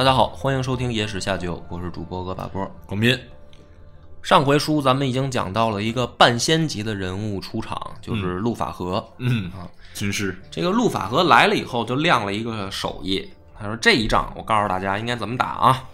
[0.00, 2.66] 大家好，欢迎收听《野史下酒》，我是主播恶把波。
[2.86, 3.20] 广斌，
[4.22, 9.06] 上回书咱们已经讲到了一个半仙级的人物出场，就是陆法和。
[9.18, 13.30] 嗯啊，军师，这个陆法和来了以后，就亮了一个手艺。
[13.54, 15.84] 他说：“这一仗，我告诉大家应该怎么打啊？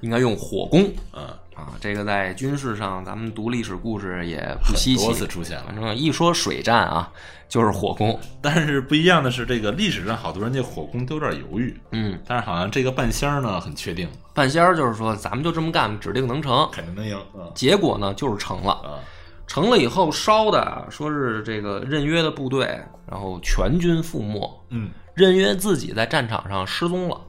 [0.00, 1.24] 应该用火攻嗯，
[1.58, 1.74] 啊！
[1.80, 5.12] 这个在军事上，咱们读历史故事也不稀奇多。
[5.12, 5.74] 次出现了反。
[5.74, 7.10] 正一说水战啊，
[7.48, 8.18] 就是火攻。
[8.40, 16.68] 但是不一样的是，这个历史上好多人对火攻都有点犹豫，嗯，但是好像这个半仙儿呢很确定，半仙儿就是说，咱们就这么干，指定能成。
[16.70, 17.18] 肯定能赢。
[17.34, 18.72] 嗯结果呢，就是成了。
[18.72, 19.02] 啊，
[19.48, 22.66] 成了以后，烧的说是这个任约的部队，
[23.10, 24.64] 然后全军覆没。
[24.70, 27.20] 嗯，任约自己在战场上失踪了，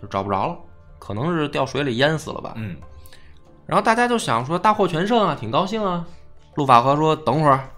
[0.00, 0.56] 就找不着了，
[0.98, 2.54] 可能是掉水里淹死了吧。
[2.56, 2.76] 嗯，
[3.66, 6.04] 然后大家就想说大获全胜啊，挺高兴啊。
[6.54, 7.68] 陆法和说：“等会儿，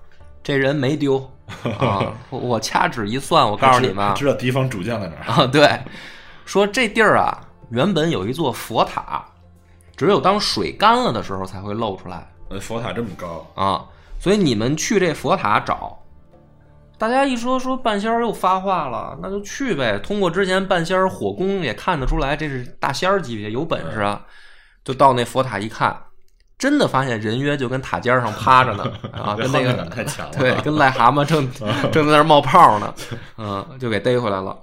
[0.43, 1.19] 这人没丢
[1.79, 2.13] 啊！
[2.29, 5.25] 我我掐指一算，我告诉你们啊知道敌方主将在哪儿。
[5.33, 5.81] 啊，对，
[6.45, 9.25] 说这地儿啊，原本有一座佛塔，
[9.97, 13.85] 只有当水干了的时候才会露出来呃，佛塔这么高，啊。
[14.19, 15.99] 所以你们去这佛塔找。”
[16.99, 19.99] 大家一说说半仙儿又发话了，那就去呗。
[19.99, 24.23] 通过之前半仙儿火攻也看得出来，这是大仙儿级别，有本事啊。
[24.87, 26.01] 就到那佛塔一看，
[26.57, 30.39] 真的发现人约就跟塔尖上趴着呢 啊，跟那个太强了。
[30.39, 31.51] 对，跟癞蛤蟆正
[31.91, 32.95] 正在那儿冒泡呢，
[33.37, 34.57] 嗯，就给逮回来了。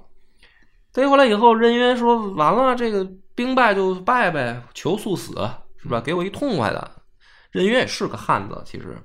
[0.94, 5.34] 逮回来以后，任约说：“完了，这个兵败就败呗，求速死，
[5.76, 6.00] 是吧？
[6.00, 6.90] 给我一痛快的。”
[7.52, 8.96] 任约也是个汉子，其实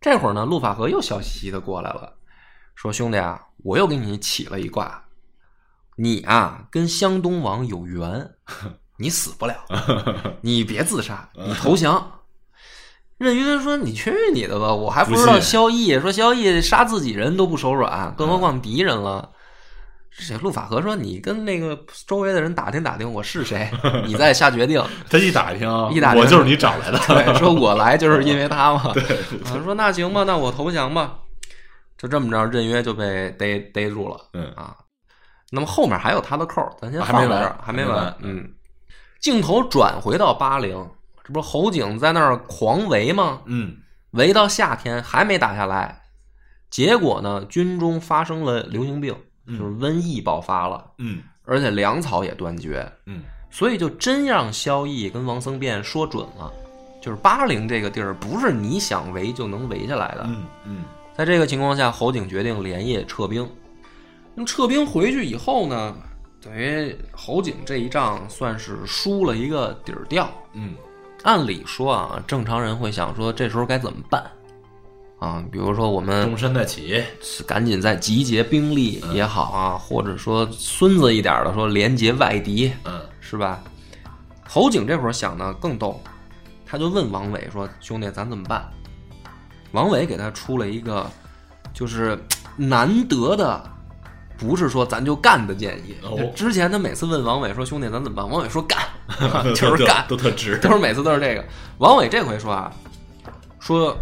[0.00, 2.12] 这会儿呢，陆法和又笑嘻嘻的过来了，
[2.74, 5.02] 说：“兄弟啊，我又给你起了一卦，
[5.96, 8.30] 你啊跟湘东王有缘，
[8.98, 9.54] 你死不了，
[10.42, 12.12] 你别自杀，你投降。
[13.18, 19.30] ”任约说：“你去你的吧，我还不知道萧绎说萧绎杀自己人都不手软，更何况敌人了。”
[20.18, 23.70] 这陆法和说：“你跟那个周围的人打听打听，我是谁，
[24.06, 24.82] 你再下决定。
[25.10, 26.98] 他一打听，一打听我就是你找来的。
[27.06, 28.92] 对，说我来就是因为他嘛。
[28.94, 29.02] 对，
[29.62, 31.18] 说那行吧，那我投降吧。
[31.98, 34.16] 就这么着，任约就被逮逮住了。
[34.32, 34.74] 嗯啊，
[35.50, 38.46] 那么后面还有他的扣儿，咱先还没完放在这儿，还没完嗯，
[39.20, 40.88] 镜头转回到巴陵，
[41.24, 43.40] 这不是侯景在那儿狂围吗？
[43.46, 43.76] 嗯，
[44.12, 46.02] 围到夏天还没打下来，
[46.70, 49.14] 结果呢，军中发生了流行病，
[49.46, 52.90] 就是瘟疫爆发了，嗯而且粮草也断绝。
[53.06, 56.52] 嗯所以就真让萧绎跟王僧辩说准了，
[57.00, 60.24] 就是巴陵这个地儿不是你想围就能围下来的。
[60.26, 60.84] 嗯嗯
[61.16, 63.48] 在这个情况下，侯景决定连夜撤兵。
[64.34, 65.96] 那么撤兵回去以后呢，
[66.46, 70.30] 等于侯景这一仗算是输了一个底儿掉。
[70.52, 70.76] 嗯
[71.24, 74.24] 按理说啊，正常人会想说，这时候该怎么办
[75.18, 75.44] 啊？
[75.50, 77.02] 比如说我们东山再起。
[77.44, 83.60] 赶紧再集结兵力也好啊，或者说孙子一点的说连结外敌，嗯是吧？
[84.48, 86.00] 侯景这会儿想的更逗，
[86.64, 88.64] 他就问王伟说：“兄弟，咱怎么办？”
[89.72, 91.10] 王伟给他出了一个
[91.74, 92.16] 就是
[92.56, 93.68] 难得的，
[94.38, 95.96] 不是说咱就干的建议。
[96.34, 98.78] 之前他每次问王伟说：“兄弟，咱怎么办？”王伟说：“干，
[99.54, 100.58] 就是干。”都特直。
[100.58, 101.44] 都是每次都是这个。
[101.78, 102.70] 王伟这回说啊，
[103.60, 103.96] 说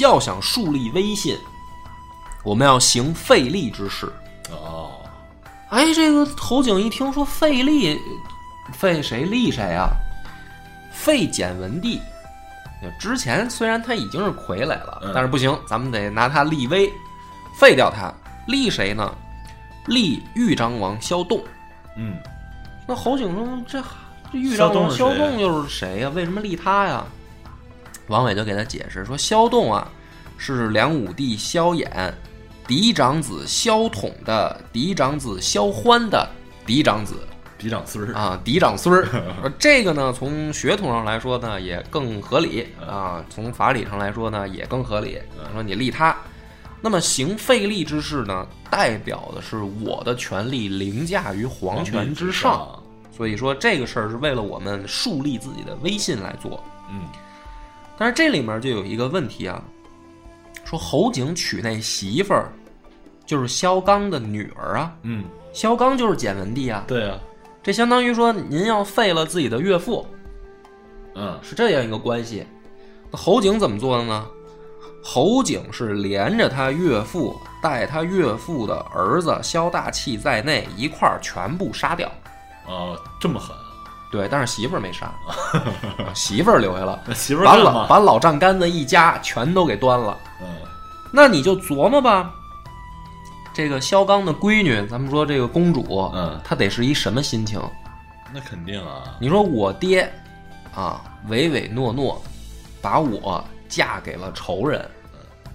[0.00, 1.36] 要想树立威信，
[2.44, 4.12] 我们要行费力之事。
[4.50, 4.90] 哦，
[5.70, 8.00] 哎，这个侯景一听说费力，
[8.72, 9.88] 费谁立谁啊？
[10.92, 12.00] 废简文帝。
[13.00, 16.92] 之前虽然他已经是傀儡了，嗯但是不行，咱们得拿他立威，
[17.58, 18.12] 废掉他。
[18.46, 19.12] 立谁呢？
[19.86, 21.42] 立豫章王萧栋。
[21.96, 22.16] 嗯
[22.86, 23.82] 那侯景说：“这
[24.32, 27.04] 这豫章王萧萧栋又是谁呀、为什么立他呀？”
[28.08, 29.90] 王伟就给他解释说：“萧栋啊，
[30.36, 31.88] 是梁武帝萧衍
[32.68, 36.28] 嫡长子萧统的嫡长子萧欢的
[36.64, 37.14] 嫡长子
[37.58, 38.14] 嫡长孙儿。
[38.14, 39.08] 啊，嫡长孙儿。
[39.58, 45.18] 这个呢，从血统上来说呢，也更合理啊；从法理上来说呢，也更合理。
[45.52, 46.14] 说你立他，
[46.86, 52.80] 那么行废立之事呢，代表的是我的权力凌驾于皇权之上。
[53.10, 56.62] 所以说这个事儿是为了我们树立自己的威信来做。
[56.88, 57.08] 嗯
[57.98, 59.60] 但是这里面就有一个问题啊，
[60.64, 62.52] 说侯景娶那媳妇儿
[63.24, 67.18] 就是萧纲的女儿啊，嗯，萧纲就是简文帝啊，对啊，
[67.64, 70.06] 这相当于说您要废了自己的岳父，
[71.16, 72.46] 嗯是这样一个关系。
[73.10, 74.24] 那侯景怎么做的呢？
[75.08, 82.10] 侯景是连着他岳父带他岳父的儿子萧大器在内一块儿全部杀掉。
[82.66, 83.54] 哦，这么狠，
[84.10, 87.86] 对，但是媳妇儿没杀，啊 媳妇儿留下了，媳妇儿把老？
[87.86, 90.18] 把老丈杆子一家全都给端了。
[90.40, 90.46] 嗯
[91.12, 92.28] 那你就琢磨吧，
[93.54, 97.62] 这个萧刚的闺女，咱们说这个公主，嗯她得是一什么心情？
[98.34, 100.12] 那肯定啊，你说我爹
[100.74, 102.20] 啊，唯唯诺诺，
[102.82, 104.84] 把我嫁给了仇人，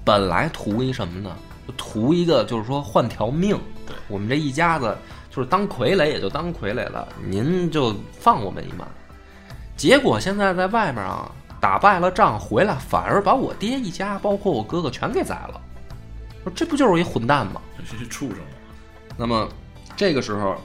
[0.03, 1.35] 本来图一什么呢？
[1.67, 3.59] 就图一个就是说换条命。
[3.85, 4.97] 对我们这一家子
[5.29, 8.87] 就是当傀儡也就当傀儡了，您就放我们一马。
[9.77, 15.61] 结果现在在外面啊，打败了仗回来，反而把我爹一家，包括我哥哥全给宰了。
[16.43, 17.61] 说这不就是一混蛋吗？
[17.89, 18.43] 这是畜生嘛，
[19.17, 19.47] 那么
[19.95, 20.55] 这个时候，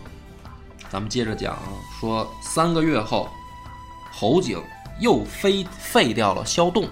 [0.89, 1.69] 咱们接着讲啊，
[2.01, 3.29] 说三个月后，
[4.11, 4.63] 侯景
[5.01, 6.89] 又废废掉了萧栋，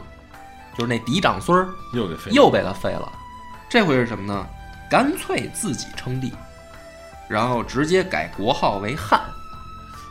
[0.77, 3.13] 就是那嫡长孙儿，又给废了又被他废了。
[3.69, 4.47] 这回是什么呢？
[4.91, 6.33] 干脆自己称帝，
[7.29, 9.21] 然后直接改国号为汉，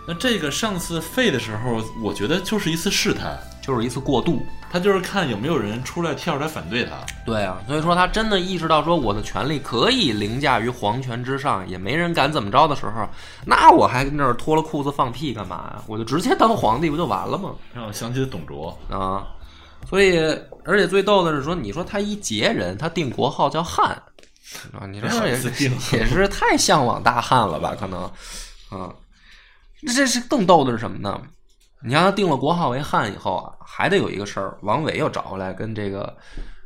[0.07, 4.41] 那这个上次废的时候，我觉得就是一次试探，就是一次过渡。
[4.69, 6.93] 他就是看有没有人出来跳出来反对他。
[7.23, 13.07] 对啊，所以说他真的意识到说我的权力可以凌驾于皇权之上，也没人敢怎么着的时候，
[13.45, 15.83] 那我还跟这儿脱了裤子放屁干嘛呀？
[15.85, 17.51] 我就直接当皇帝不就完了吗？
[17.71, 19.27] 让我想起了董卓，啊，
[19.87, 20.17] 所以
[20.65, 23.89] 而且最逗的是说，你说他一杰人，他定国号叫汉，
[24.71, 25.37] 啊，你说这也
[25.93, 27.75] 也是太向往大汉了吧？
[27.79, 28.03] 可能
[28.69, 28.93] 啊，
[29.81, 31.21] 那这是更逗的是什么呢？
[31.85, 36.15] 你让他定了国号为汉以后啊，还得有一个事儿，王伟又找回来跟这个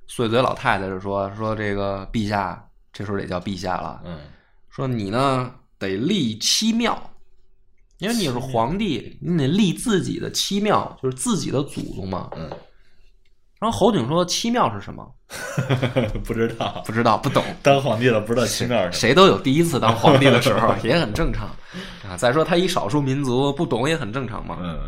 [0.06, 2.64] 碎嘴老太太就说说这个陛下，
[2.94, 4.20] 这时候得叫陛下了，嗯，
[4.70, 6.98] 说你呢得立七庙，
[7.98, 12.30] 因为你是皇帝，你得立自己的七庙，就是自己的祖宗嘛。
[12.36, 12.52] 嗯，
[13.60, 15.06] 然后侯景说七庙是什么？
[16.24, 17.44] 不知道不知道，不懂。
[17.62, 21.48] 当皇帝了不知道七庙是什谁都有第一次当皇帝的时候， 也很正常
[22.08, 22.16] 啊。
[22.18, 24.58] 再说他一少数民族，不懂也很正常嘛。。
[24.62, 24.80] 嗯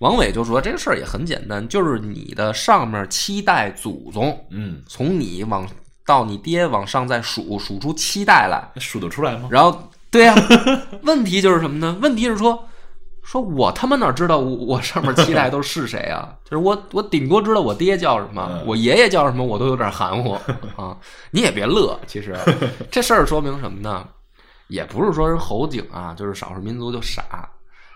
[0.00, 5.68] 王伟就说这个事儿也很简单，就是你的上面七代祖宗，嗯，从你往
[6.06, 9.46] 到你爹往上再数，数出七代来，数得出来吗？
[9.52, 10.34] 然后，对呀、
[11.02, 11.98] 问题就是什么呢？
[12.00, 12.66] 问题是说，
[13.30, 16.34] 说我他妈哪知道我我上面七代都是谁啊？
[16.44, 20.32] 就是我我顶多知道我爹叫什么，嗯我爷爷叫什么，我都有点含糊
[20.76, 20.96] 啊。
[21.30, 22.36] 你也别乐，其实
[22.90, 24.04] 这事儿说明什么呢？
[24.66, 27.48] 也不是说人侯景啊，就是少数民族就傻。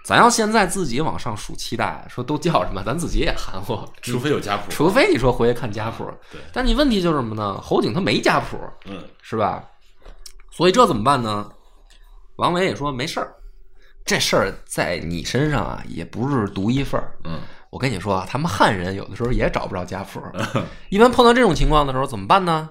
[0.04, 3.76] 咱要现在自己往上数七代，说都叫什么，咱自己也含糊。
[4.02, 7.60] 除非有家谱，除非你说回去看家谱，对但你问题就是什么呢？
[7.60, 9.64] 侯景他没家谱，嗯是吧？
[10.52, 11.50] 所以这怎么办呢？
[12.36, 13.34] 王维也说没事儿，
[14.05, 17.17] 这事儿在你身上啊，也不是独一份儿。
[17.25, 17.41] 嗯
[17.71, 20.23] 我跟你说啊，他们汉人有的时候也找不着家谱，
[20.91, 22.71] 一般碰到这种情况的时候怎么办呢？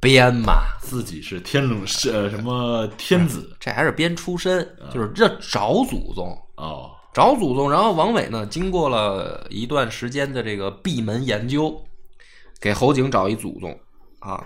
[0.00, 7.70] 编嘛，自己是天龙是呃什么天子这还是编出身，就是这找祖宗，哦，找祖宗。
[7.70, 11.80] 然后王伟呢，经过了一段时间的这个闭门研究，
[12.60, 13.78] 给侯景找一祖宗
[14.18, 14.44] 啊，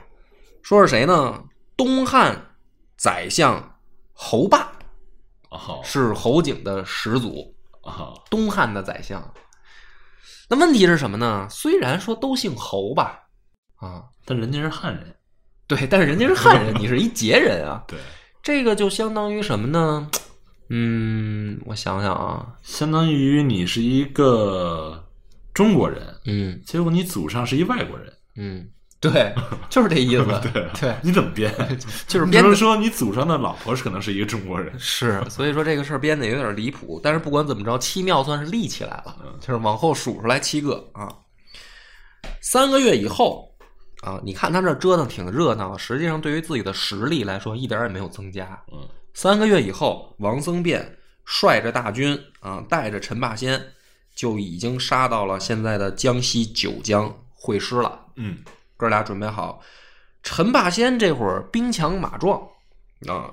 [0.62, 1.42] 说是谁呢？
[1.78, 2.38] 东汉
[2.98, 3.78] 宰相
[4.12, 4.70] 侯霸
[5.50, 5.80] 哦。
[5.84, 9.22] 是侯景的始祖，哦，东汉的宰相。
[10.48, 11.46] 那问题是什么呢？
[11.50, 13.28] 虽然说都姓侯吧，
[13.76, 15.14] 啊，但人家是汉人，
[15.66, 17.98] 对，但是人家是汉人， 你是一杰人啊，对，
[18.42, 20.10] 这个就相当于什么呢？
[20.70, 25.06] 嗯，我想想啊，相当于你是一个
[25.54, 26.60] 中国人，嗯。
[26.64, 28.68] 结果你祖上是一外国人，嗯，
[29.00, 29.32] 对，
[29.70, 31.52] 就是这意思， 对啊对，你怎么编？
[32.08, 34.72] 就是编的你不是说你祖上的老婆是可能是一个中国人？
[34.78, 41.08] 是，所以说这个事儿编的有点离谱，但是不管怎么着，七庙算是立起来了，就是往后数出来七个啊。
[42.40, 43.48] 三个月以后
[44.02, 48.60] 啊，你看他这折腾挺热闹，实际上对于自己的实力来说一点也没有增加。
[48.72, 53.60] 嗯三个月以后，王僧辩率着大军啊，带着陈霸先，
[54.14, 58.06] 就已经杀到了现在的江西九江会师了。
[58.14, 58.38] 嗯
[58.78, 59.60] 哥俩准备好。
[60.22, 62.40] 陈霸先这会儿兵强马壮
[63.06, 63.30] 啊，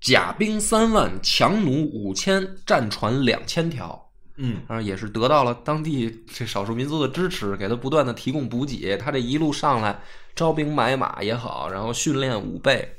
[0.00, 8.96] 甲兵三万，强弩五千，战船两千条，嗯啊，也是得到了当地这少数民族的支持，给他不断的提供补给。
[8.96, 10.00] 他这一路上来，
[10.34, 12.96] 招兵买马也好，然后训练武备，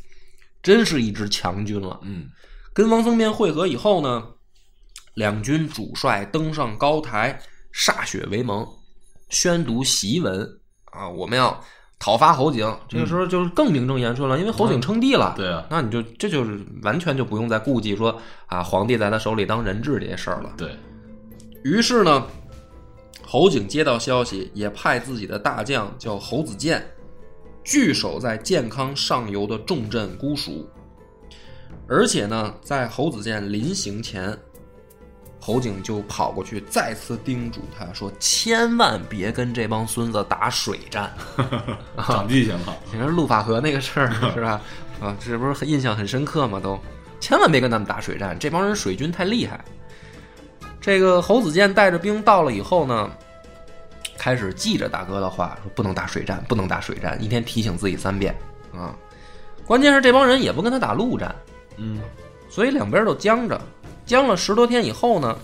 [0.62, 2.00] 真是一支强军了。
[2.04, 2.30] 嗯
[2.74, 4.28] 跟王僧辩会合以后呢，
[5.16, 7.42] 两军主帅登上高台，
[7.74, 8.68] 歃血为盟，
[9.30, 10.48] 宣读檄文
[10.86, 11.60] 啊，我们要
[12.00, 12.72] 讨伐侯景。
[12.88, 15.34] 这个时候就是更名正言顺了，因为侯景称帝了。
[15.36, 20.54] 对啊，那你就这就是完全就不用再顾忌说啊，皇帝在他手里当人质这些事儿了。
[20.58, 20.76] 对，
[21.64, 22.26] 于是呢，
[23.26, 26.86] 侯景接到消息，也派自己的大将叫侯子建，
[27.64, 30.70] 据守在建康上游的重镇姑蜀。
[31.90, 34.38] 而且呢，在侯子健临行前，
[35.40, 41.14] 侯景就跑过去，再次叮嘱他说：“千万别跟这帮孙子打水战。
[42.06, 42.76] 长记性了。
[42.92, 44.60] 你说陆法和那个事儿 是吧？
[45.00, 46.60] 啊，这不是很印象很深刻吗？
[46.60, 46.78] 都
[47.20, 49.64] 千万别跟他们打水战，这帮人水军太厉害。
[50.82, 53.10] 这个侯子健带着兵到了以后呢，
[54.18, 58.36] 开始记着大哥的话，说不能打水战，不能打水战，一天提醒自己三遍
[58.74, 58.94] 啊。
[59.66, 61.36] 关键是这帮人也不跟他打陆战，
[61.78, 62.00] 嗯，
[62.50, 63.60] 所以两边都僵着。
[64.08, 65.38] 僵了十多天以后呢，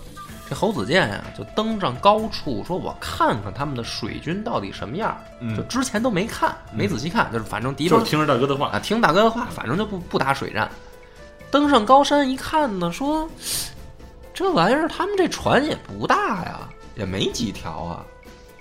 [0.48, 5.16] 这侯子健呀、就登上高处，说我看看他们的水军到底什么样。
[5.40, 10.68] 嗯就之前都没看，没仔细看，就是反正敌方就是听着大哥的话啊，听大哥的话，反正就不不打水战。
[11.50, 13.28] 登上高山一看呢，说
[14.32, 18.04] 这玩意儿他们这船也不大呀，也没几条啊。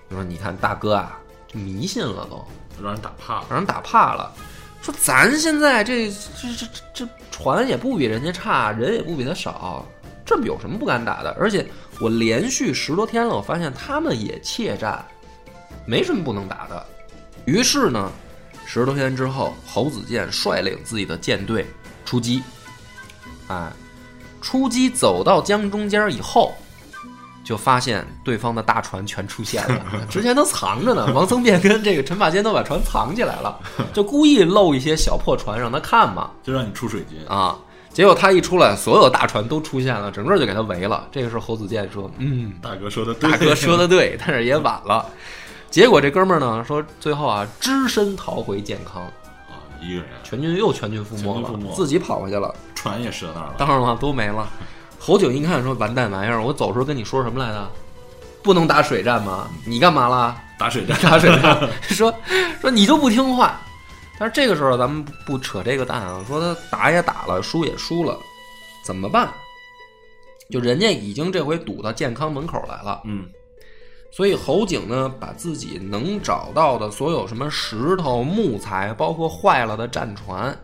[0.10, 1.18] 就说你看大哥啊，
[1.48, 2.46] 就迷信了都，
[2.84, 3.46] 让人打怕了。
[3.50, 4.32] 让人打怕了。
[4.84, 9.86] 说咱现在这这这这船也不比人家差，人也不比他少，
[10.26, 11.34] 这有什么不敢打的？
[11.40, 11.66] 而且
[12.02, 15.04] 我连续十多天了，我发现他们也怯战，
[15.86, 16.86] 没什么不能打的。
[17.46, 18.12] 于是呢，
[18.66, 21.66] 十多天之后，侯子健率领自己的舰队
[22.04, 22.44] 出击，
[23.48, 23.72] 哎，
[24.42, 26.54] 出击走到江中间以后，
[27.44, 31.12] 就发现对方的大船全出现了， 之前都藏着呢。
[31.14, 33.60] 王僧辩跟这个陈霸先都把船藏起来了，
[33.94, 36.32] 就故意露一些小破船让他看嘛。
[36.42, 37.58] 就让你出水军，啊，
[37.92, 41.08] 结果他一出来，所有大船都出现了，整个就给他围了。
[41.12, 45.06] 这个时候侯子健说：“嗯，大哥说的对，大哥说的对， 但是也晚了。”
[45.70, 52.54] 结果这哥们儿呢说，最后啊，只身逃回健康，啊，一个人全军又全军覆没了，自己跑回去了。
[52.76, 54.48] 船也折那儿了，当然了，都没了。
[55.06, 57.70] 侯景一看说：“完蛋玩意儿，我走时候跟你说什么来着？
[58.42, 59.50] 不能打水战吗？
[59.66, 60.42] 你干嘛啦？
[60.58, 61.70] 打水战， 打水战？
[61.84, 62.14] 说
[62.62, 63.60] 说你就不听话。
[64.18, 68.18] 但是这个时候咱们不不扯这个蛋啊，说他打也打了，输也输了，
[68.86, 69.30] 怎么办？
[70.50, 73.28] 就人家已经这回堵到健康门口来了，嗯，
[74.10, 80.58] 所以侯景呢，把自己能找到的所有什么石头、木材，包括坏了的战船，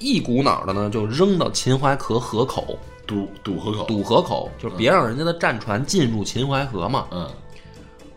[0.00, 2.76] 一股脑的呢就扔到秦淮河河口。
[3.06, 7.06] 堵堵河口，堵河口，就是别让人家的战船进入秦淮河嘛。
[7.12, 7.30] 嗯，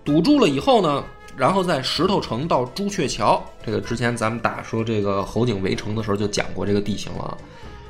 [0.04, 1.04] 堵住了以后呢，
[1.38, 7.38] 然后在石头城到朱雀桥，这个之前咱们打说这个侯景围城的时候就讲过这个地形了，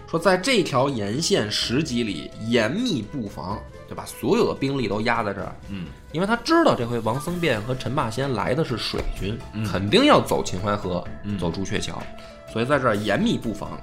[0.07, 3.57] 说在这条沿线十几里严密布防，
[3.89, 5.55] 就把所有的兵力都压在这儿。
[5.69, 11.03] 嗯，因为他知道这回王僧辩和陈霸先来的是水军，肯定要走秦淮河，
[11.39, 12.01] 走朱雀桥，
[12.51, 13.79] 所以在这儿严密布防。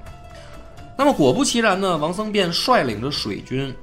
[0.96, 3.74] 那么果不其然呢，王僧辩率领着水军，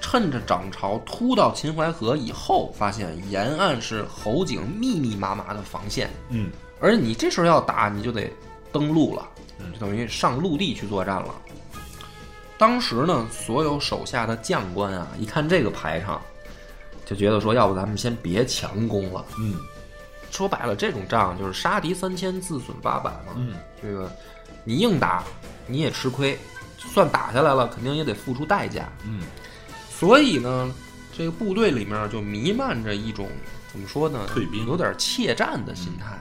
[0.00, 8.32] 趁着涨潮突到秦淮河以后，发现沿岸是侯景密密麻麻的防线，嗯，而你这时候要打，你就得
[8.72, 9.28] 登陆了，
[9.72, 11.34] 就等于上陆地去作战了。
[12.58, 16.22] 当时呢，所有手下的将官啊，一看这个排场，
[17.04, 19.22] 就觉得说，要不咱们先别强攻了。
[19.38, 19.56] 嗯，
[20.30, 23.34] 说白了，这种仗就是杀敌三千，自损八百嘛。
[23.36, 24.10] 嗯，这个
[24.64, 25.22] 你硬打
[25.66, 26.38] 你也吃亏，
[26.78, 28.90] 算打下来了，肯定也得付出代价。
[29.04, 29.20] 嗯，
[29.90, 30.74] 所以呢，
[31.16, 33.28] 这个部队里面就弥漫着一种
[33.70, 34.26] 怎么说呢？
[34.26, 36.18] 退兵有点怯战的心态。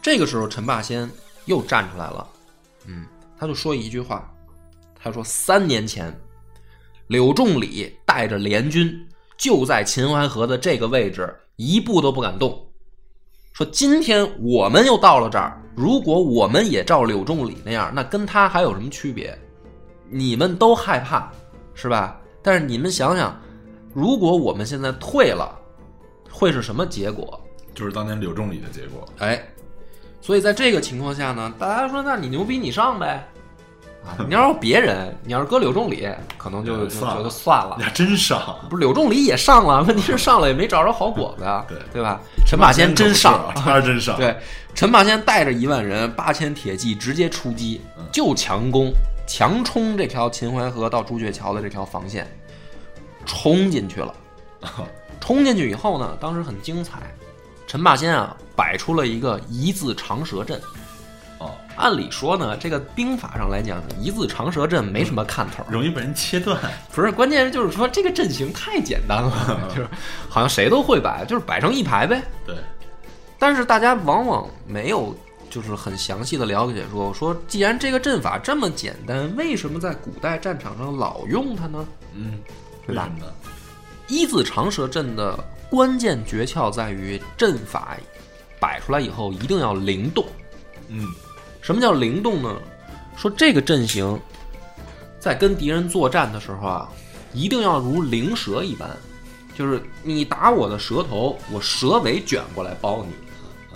[0.00, 1.08] 这个时候，陈霸先
[1.44, 2.28] 又站出来了，
[2.86, 3.06] 嗯，
[3.38, 4.32] 他就说一句话，
[5.00, 6.12] 他说：“三年前，
[7.06, 12.66] 柳仲礼带着联军就在秦淮河的这个位置，一步都不敢动。
[13.52, 19.38] 说今天我们又到了这儿，如果我们也照柳仲礼那样，那跟他还有什么区别？
[20.08, 21.30] 你们都害怕，
[21.74, 22.18] 是吧？
[22.42, 23.38] 但是你们想想，
[23.92, 25.54] 如果我们现在退了，
[26.30, 27.38] 会是什么结果？
[27.74, 29.46] 就是当年柳仲礼的结果，哎，
[30.20, 33.26] 所以在这个情况下呢，大家说，那你牛逼，你上呗。
[34.04, 37.84] 啊，你要是别人，你要是搁柳仲礼，可能就就算了觉得算了你。
[37.94, 42.20] 真上，不是柳仲礼也上了，问题是上了也没找着好果子呀，对对吧？
[42.46, 44.36] 陈霸先真上，啊他是真上，，对，
[44.74, 47.80] 陈霸先带着一万人、八千铁骑直接出击，
[48.10, 48.92] 就强攻、
[49.26, 52.26] 强冲这条秦淮河到朱雀桥的这条防线，
[53.24, 54.12] 冲进去了。
[55.20, 56.98] 冲进去以后呢，当时很精彩，
[57.68, 60.60] 陈霸先啊摆出了一个一字长蛇阵。
[61.76, 66.58] 哦，按理说呢，这个兵法上来讲，一字长蛇阵没什么看头，容易被人切断，
[66.94, 69.88] 不是，关键是就是说这个阵型太简单了， 就是
[70.28, 72.22] 好像谁都会摆，就是摆成一排呗。
[72.46, 72.56] 对，
[73.38, 75.16] 但是大家往往没有
[75.50, 81.86] 就是很详细的了解说，说既然这个阵法这么简单，为什么在古代战场上老用它呢？
[82.14, 82.40] 嗯，
[82.86, 83.08] 对吧？
[84.08, 85.38] 一字长蛇阵的
[85.70, 87.96] 关键诀窍在于阵法
[88.60, 90.24] 摆出来以后一定要灵动。
[90.88, 91.06] 嗯
[91.62, 92.54] 什么叫灵动呢？
[93.16, 94.18] 说这个阵型
[95.18, 96.88] 在跟敌人作战的时候啊，
[97.32, 98.90] 一定要如灵蛇一般，
[99.54, 103.12] 就是你打我的蛇头，我蛇尾卷过来包你；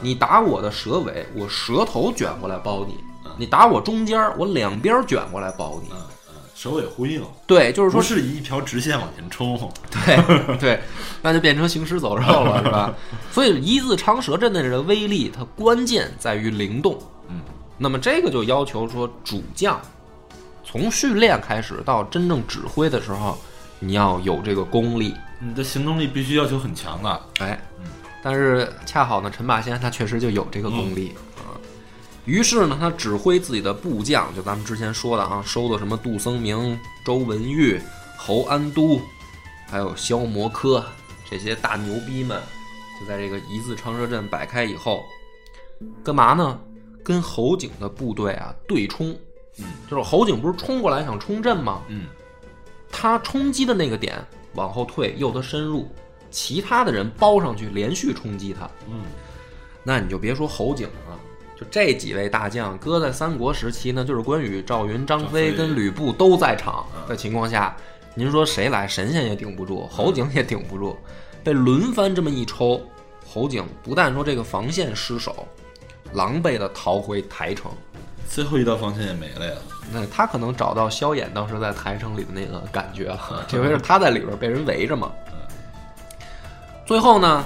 [0.03, 2.95] 你打我的蛇尾，我蛇头卷过来包你；
[3.39, 5.91] 你打我中间，我两边卷过来包你。
[5.93, 5.97] 嗯
[6.31, 9.57] 嗯，首尾呼应，对，就是说不是一条直线往前冲。
[9.93, 10.81] 对对，
[11.23, 12.93] 那就变成行尸走肉了，是吧？
[13.31, 16.99] 所以一字长蛇阵的这个威力，它关键在于灵动。
[17.29, 17.43] 嗯，
[17.79, 19.81] 那么这个就要求说，主将
[20.65, 23.39] 从训练开始到真正指挥的时候，
[23.79, 25.15] 你要有这个功力。
[25.39, 27.23] 你的行动力必须要求很强的。
[27.41, 27.61] 哎，
[28.23, 31.53] 但是恰好呢，陈霸先他确实就有这个功力啊。
[32.25, 37.79] 于是呢，他指挥自己的部将，就咱们之前说的啊，收的什么杜僧明、周文玉、
[38.17, 38.99] 侯安都，
[39.69, 40.83] 还有萧摩柯
[41.31, 42.41] 这些大牛逼们，
[42.99, 45.05] 就在这个一字长蛇阵摆开以后，
[46.03, 46.59] 干嘛呢？
[47.07, 49.17] 跟侯景的部队啊对冲。
[49.59, 51.81] 嗯，就是侯景不是冲过来想冲阵吗？
[51.89, 52.07] 嗯
[52.91, 54.17] 他冲击的那个点
[54.55, 55.89] 往后退，诱他深入，
[56.33, 58.69] 其他的人包上去，连续冲击他。
[58.89, 59.03] 嗯
[59.85, 61.17] 那你就别说侯景了，
[61.57, 67.77] 就这几位大将，搁在三国时期呢，就是关羽、赵云、张飞跟吕布都在场嗯的情况下，
[68.17, 70.97] 您说谁来，神仙也顶不住，侯景也顶不住，
[71.45, 72.81] 被轮番这么一抽，
[73.25, 75.47] 侯景不但说这个防线失守，
[76.17, 77.71] 狼狈的逃回台城。
[78.27, 79.53] 最后一道防线也没了呀。
[79.93, 85.13] 那他可能找到萧衍当时在台城里的那个感觉了，这回是他在里边被人围着嘛。
[86.87, 87.45] 最后呢，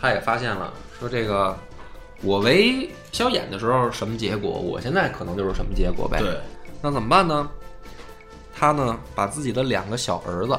[0.00, 1.56] 他也发现了，说这个
[2.22, 6.18] 我围萧衍的时候什么结果，我现在可能就是什么结果呗。
[6.20, 6.38] 对，
[6.80, 7.48] 那怎么办呢？
[8.54, 10.52] 他呢，把自己的两个小儿子，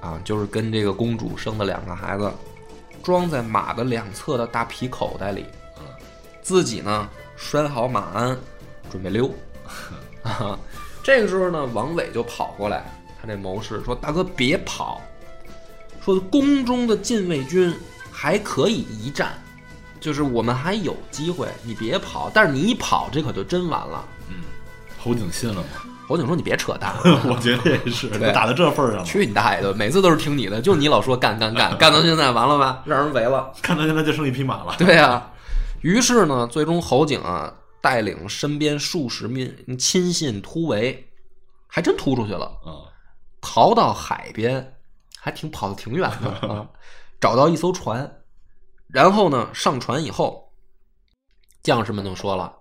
[0.00, 2.30] 啊，就是跟这个公主生的两个孩子，
[3.02, 5.46] 装在马的两侧的大皮口袋里，
[6.42, 8.36] 自己呢拴好马鞍，
[8.90, 9.32] 准备溜。
[10.22, 10.58] 啊，
[11.02, 12.84] 这个时候呢，王伟就跑过来，
[13.20, 15.00] 他这谋士说：“大哥别跑，
[16.04, 17.74] 说宫中的禁卫军
[18.10, 19.32] 还可以一战，
[20.00, 22.30] 就是我们还有机会，你别跑。
[22.34, 24.36] 但是你一跑，这可就真完了。”嗯
[24.98, 25.68] 侯景信了吗？
[26.06, 29.72] 侯景说：“你别扯淡， 我觉得也是，打到这份儿上了，去你大爷的！
[29.74, 32.82] 每次都是听你的，就你老说干干干，干到现在完了吧？
[32.84, 33.50] 让人围了。
[33.62, 34.74] 干到现在就剩一匹马了。
[34.78, 35.28] 对呀、
[35.82, 41.08] 于是呢，最终侯景啊带领身边数十名亲信突围，
[41.66, 42.88] 还真突出去了，啊，
[43.40, 44.74] 逃到海边，
[45.18, 46.68] 还挺跑的挺远的啊，
[47.20, 48.10] 找到一艘船，
[48.88, 50.52] 然后呢上船以后，
[51.62, 52.52] 将士们就说了，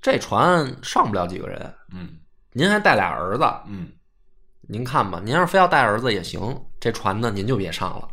[0.00, 2.16] 这船上不了几个人，嗯。
[2.52, 3.92] 您还带俩儿子，嗯，
[4.62, 8.08] 您看吧，您要是非要带儿子也行，这船呢您就别上了。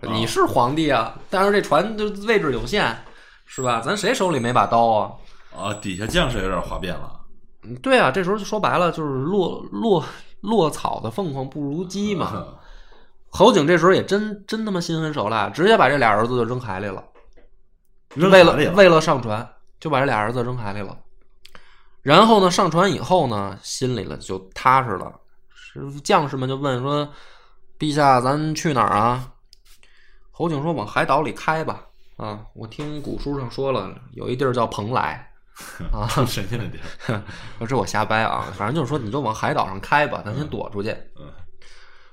[0.00, 2.96] 你是皇帝啊，但是这船就位置有限，
[3.44, 3.80] 是吧？
[3.80, 5.12] 咱谁手里没把刀啊？
[5.56, 7.20] 啊，底下将士有点哗变了。
[7.62, 10.04] 嗯对啊，这时候就说白了就是落落
[10.40, 12.46] 落草的凤凰不如鸡嘛。
[13.30, 17.02] 侯景这时候也真真他妈心狠手辣，直接把这俩儿子就扔海里了。
[18.16, 19.48] 为了扔海里了为了上船，
[19.80, 20.96] 就把这俩儿子扔海里了。
[22.02, 25.12] 然后呢，上船以后呢，心里了就踏实了。
[25.54, 27.08] 是将士们就问说
[27.78, 29.32] ：“陛下，咱去哪儿啊？”
[30.30, 31.82] 侯景说：“往海岛里开吧。”
[32.16, 35.30] 啊，我听古书上说了，有一地儿叫蓬莱。
[35.92, 37.22] 啊，神仙的地儿。
[37.66, 40.90] 这我瞎掰啊，反正就是说，你就往海岛上开吧，咱先躲出去。
[41.16, 41.30] 嗯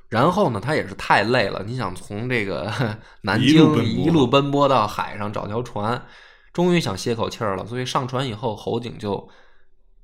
[0.09, 2.69] 然后呢，他也是太累了，你想从这个
[3.23, 6.05] 南京一路奔波到海上找条船，
[6.51, 9.25] 终于想歇口气儿了，所以上船以后，侯景就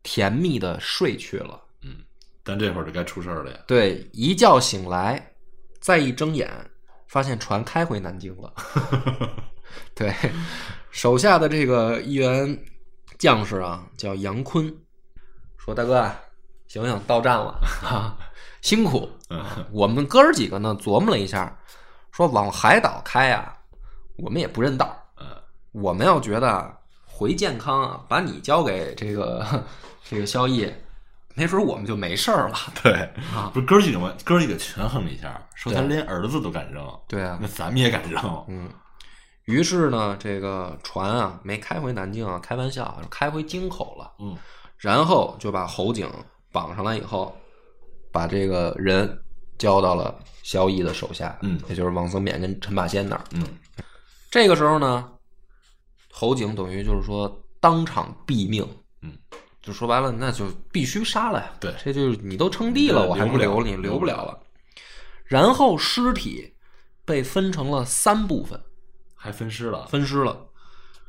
[0.03, 1.61] 甜蜜的睡去了。
[1.83, 1.97] 嗯
[2.41, 3.57] 但这会儿就该出事儿了呀。
[3.67, 5.33] 对，一觉醒来，
[5.81, 6.49] 再一睁眼，
[7.09, 8.53] 发现船开回南京了。
[9.95, 10.13] 对，
[10.91, 12.57] 手下的这个一员
[13.17, 14.73] 将士啊，叫杨坤，
[15.57, 16.19] 说：“大哥啊，
[16.67, 18.17] 醒醒，到站了啊，
[18.61, 19.09] 辛苦。
[19.71, 21.57] 我们哥儿几个呢，琢磨了一下，
[22.11, 23.53] 说往海岛开啊，
[24.17, 24.95] 我们也不认道。
[25.19, 25.25] 嗯
[25.73, 26.75] 我们要觉得
[27.05, 29.45] 回健康啊，把你交给这个
[30.03, 30.71] 这个萧毅，
[31.35, 32.55] 没准我们就没事儿了。
[32.81, 32.93] 对
[33.35, 34.11] 啊，不是哥几个吗？
[34.23, 38.45] 哥几个权衡了一下，说他连儿子都敢扔，对啊那，咱们也敢扔。
[38.47, 38.67] 嗯，
[39.47, 44.13] 于是呢，这个船啊没开回南京啊，开玩笑，开回京口了。
[44.19, 44.37] 嗯，
[44.77, 46.09] 然后就把侯景
[46.51, 47.33] 绑上来以后，
[48.11, 49.17] 把这个人
[49.57, 53.23] 交到了萧绎的手下，嗯也就是王僧勉跟陈霸先那儿。
[53.31, 53.43] 嗯
[54.29, 55.09] 这个时候呢，
[56.11, 58.67] 侯景等于就是说当场毙命，
[59.01, 59.17] 嗯，
[59.61, 61.51] 就说白了，那就必须杀了呀。
[61.61, 64.37] 对这就是你都称帝了，我还不留你，留不了了。
[65.23, 66.53] 然后尸体
[67.05, 68.61] 被分成了三部分，
[69.27, 70.47] 还分尸了，分尸了。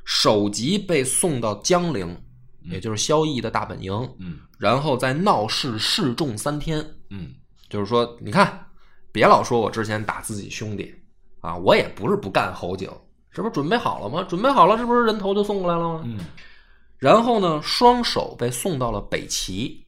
[0.04, 2.20] 首级被送到江陵，
[2.64, 6.84] 也就是萧绎的大本营，嗯然后在闹市示众三天。
[7.10, 7.32] 嗯
[7.70, 8.66] 就是说，你看，
[9.12, 10.92] 别老说我之前打自己兄弟
[11.40, 12.90] 啊，我也不是不干侯景，
[13.30, 14.24] 这不是准备好了吗？
[14.28, 16.02] 准备好了，这不是人头就送过来了吗？
[16.04, 16.18] 嗯
[16.98, 19.86] 然后呢，双手被送到了北齐，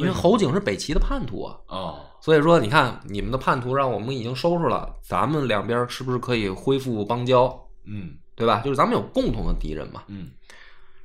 [0.00, 7.46] 因为侯景是北齐的叛徒啊，哦，所以说你看你们的叛徒让我们已经收拾了，咱们两边是不是可以恢复邦交，
[7.84, 8.16] 嗯。
[8.36, 8.62] 对吧？
[8.64, 10.02] 就是咱们有共同的敌人嘛。
[10.06, 10.30] 嗯。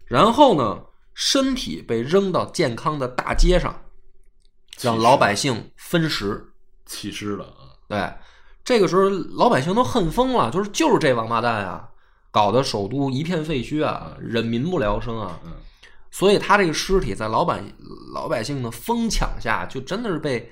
[0.05, 0.79] 然后呢，
[1.13, 3.75] 身体被扔到健康的大街上，
[4.79, 6.53] 让老百姓分食。
[6.86, 8.13] 弃尸了啊，对，
[8.63, 11.89] 这个时候老百姓都恨疯了，就是就是这王八蛋啊，
[12.31, 15.38] 搞得首都一片废墟啊，人民不聊生啊。
[15.43, 15.51] 嗯
[16.17, 17.62] 所以他这个尸体在老百
[18.13, 20.49] 老百姓的疯抢下，就真的是被，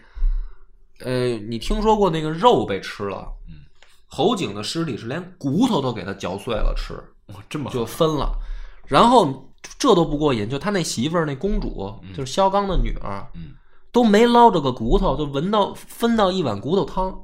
[1.00, 3.26] 呃，你听说过那个肉被吃了？
[3.48, 3.64] 嗯，
[4.08, 6.96] 侯景的尸体是连骨头都给他嚼碎了吃，
[7.28, 8.38] 哇，这么就分了。
[8.86, 9.50] 然后
[9.80, 13.54] 这都不过瘾，就他那媳妇儿那公主，就是萧纲的女儿，嗯
[13.94, 17.18] 都没捞着个骨头，就闻到分到一碗骨头汤。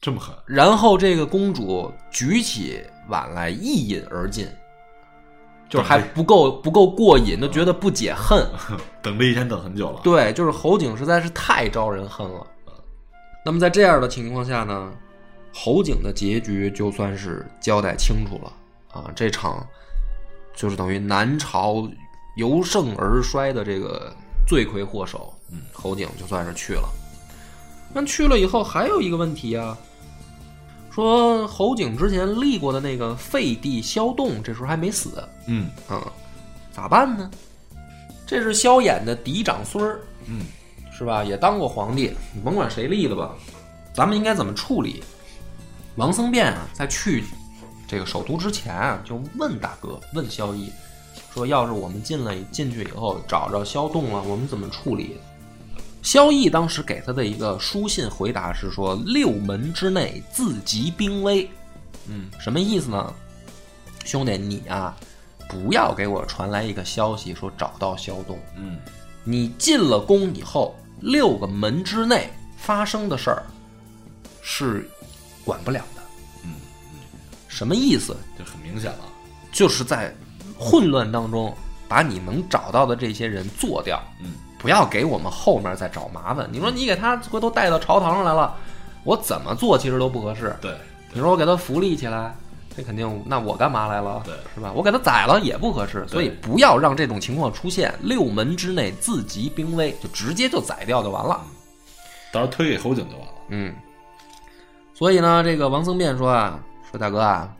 [0.00, 4.48] 这么狠，然后这个公主举起碗来一饮而尽，
[5.74, 8.46] 就是还不够不够过瘾，都觉得不解恨。
[9.02, 12.46] 等这一天等很久了，对，就是侯景实在是太招人恨了。
[13.44, 14.92] 那么在这样的情况下呢，
[15.52, 18.52] 侯景的结局就算是交代清楚了
[18.92, 19.66] 啊，这场
[20.54, 21.88] 就是等于南朝
[22.36, 24.14] 由盛而衰的这个
[24.46, 26.88] 罪魁祸首，嗯，侯景就算是去了。
[27.92, 29.76] 那去了以后还有一个问题啊，
[30.94, 36.00] 说侯景之前立过的那个废帝萧栋，这时候还没死，嗯嗯，
[36.72, 37.28] 咋办呢？
[38.24, 40.46] 这是萧衍的嫡长孙儿，嗯
[40.96, 41.24] 是吧？
[41.24, 43.34] 也当过皇帝，你甭管谁立的吧，
[43.92, 45.02] 咱们应该怎么处理？
[45.96, 47.24] 王僧辩啊，在去
[47.88, 50.70] 这个首都之前啊，就问大哥，问萧绎，
[51.32, 55.16] 说要是我们进来进去以后找着萧栋了，我们怎么处理？
[56.04, 61.50] 萧绎当时给他的一个书信回答是说：“六门之内自极兵危。”
[62.06, 63.12] 嗯，什么意思呢？
[64.04, 64.94] 兄弟，你啊，
[65.48, 68.38] 不要给我传来一个消息说找到萧东。
[68.56, 68.78] 嗯
[69.24, 73.42] 你进了宫以后，六个门之内发生的事儿
[74.42, 74.86] 是
[75.42, 76.02] 管不了的。
[76.44, 76.52] 嗯，
[77.48, 78.14] 什么意思？
[78.38, 79.06] 就很明显了，
[79.50, 80.14] 就是在
[80.58, 81.56] 混乱当中
[81.88, 86.48] 把你能找到的这些人做掉，嗯不要给我们后面再找麻烦。
[86.50, 88.56] 你说你给他回头带到朝堂上来了，
[89.02, 90.56] 我怎么做其实都不合适。
[90.58, 90.74] 对，
[91.12, 92.34] 你说我给他福利起来，
[92.74, 94.22] 这肯定，那我干嘛来了？
[94.24, 94.72] 对是吧？
[94.74, 97.94] 我给他宰了也不合适，所以不要让这种情况出现。
[98.00, 101.42] 六门之内自及兵危，就直接就宰掉就完了。
[102.32, 103.74] 到时候推给侯景就完了，嗯，
[104.94, 106.58] 所以呢，这个王僧辩说啊，
[106.90, 107.54] 说大哥啊，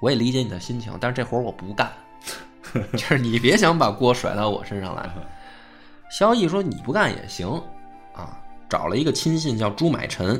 [0.00, 1.92] 我也理解你的心情，但是这活我不干，
[2.92, 5.06] 就是你别想把锅甩到我身上来。
[6.10, 7.48] 萧绎说你不干也行
[8.14, 8.36] 啊，
[8.68, 10.38] 找了一个亲信叫朱买臣，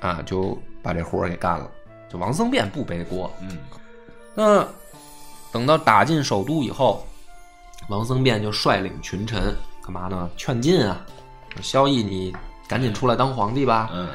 [0.00, 1.68] 啊，就把这活儿给干了。
[2.08, 3.58] 就王僧辩不背锅，嗯
[4.34, 4.66] 那
[5.50, 7.04] 等到打进首都以后，
[7.88, 10.30] 王僧辩就率领群臣干嘛呢？
[10.36, 11.04] 劝进啊，
[11.60, 12.34] 萧绎你
[12.68, 13.90] 赶紧出来当皇帝吧。
[13.92, 14.08] 嗯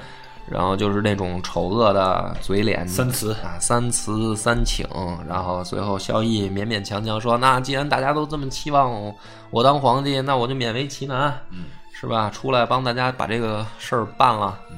[0.50, 4.88] 然后就是那种丑恶的嘴脸，三辞啊，三辞三请，
[5.28, 9.14] 然后随后萧绎勉勉强强说：“那既然大家都这么期望
[9.50, 12.30] 我当皇帝，那我就勉为其难，嗯是吧？
[12.30, 14.60] 出来帮大家把这个事儿办了。
[14.70, 14.78] 嗯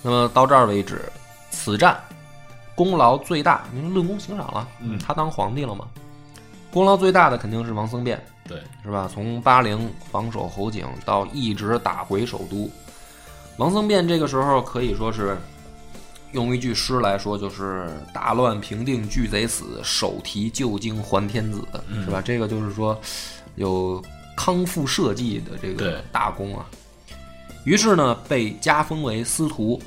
[0.00, 1.02] 那么到这儿为止，
[1.50, 1.98] 此战
[2.76, 5.86] 功劳最大，您论功行赏了，嗯他当皇帝了嘛，
[6.72, 9.10] 功劳最大的肯定是王僧辩，对，是吧？
[9.12, 12.70] 从巴陵防守侯景到一直打回首都，
[13.56, 15.36] 王僧辩这个时候可以说是
[16.30, 22.22] 用一句诗来说，就是“大乱平定巨贼死，手提旧经还天子”，嗯是吧？
[22.24, 22.98] 这个就是说
[23.58, 24.02] 有
[24.36, 26.66] 康复社稷的这个大功啊。
[27.64, 29.78] 于是呢，被加封为司徒、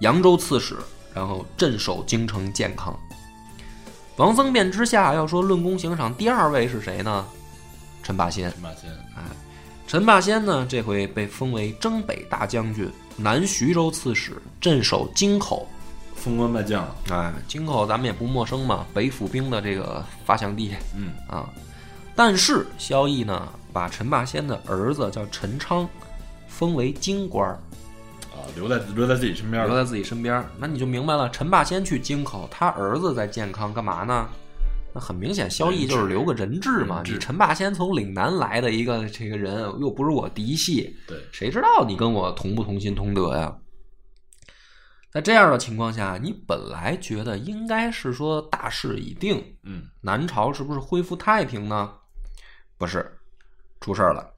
[0.00, 0.76] 扬州刺史，
[1.14, 2.98] 然后镇守京城建康。
[4.16, 7.24] 王僧辩之下，要说论功行赏，第二位是谁呢？
[8.02, 8.50] 陈霸先。
[8.50, 9.22] 陈霸先，哎
[9.86, 15.68] 陈霸先呢，这回被封为征北大将军、南徐州刺史，镇守京口。
[16.16, 21.48] 封官拜将了，哎，京口咱们也不陌生嘛，北府兵的这个发祥地嗯啊。
[22.16, 25.88] 但是萧绎呢，把陈霸先的儿子叫陈昌
[26.46, 27.58] 封为京官儿，
[28.32, 30.48] 啊，留在留在自己身边了，留在自己身边儿。
[30.58, 34.28] 那你就明白了，陈霸先去京口，他儿子在健康干嘛呢？
[34.94, 37.02] 那很明显，萧绎就是留个人质嘛。
[37.02, 43.56] 质你陈霸先从岭南来的一个这个人，又不是我嫡系，对，谁知道你跟我同不同心同德呀？
[45.10, 51.90] 在这样的情况下，你本来觉得应该是说大势已定，嗯南朝是不是恢复太平呢？
[52.76, 53.18] 不是，
[53.80, 54.34] 出事儿了。